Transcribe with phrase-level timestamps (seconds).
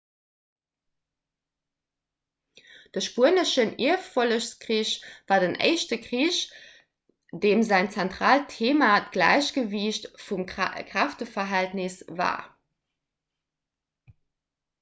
[2.95, 4.93] de spueneschen ierffollegskrich
[5.27, 6.39] war den éischte krich
[7.45, 12.41] deem säin zentraalt theema d'gläichgewiicht vum kräfteverhältnis war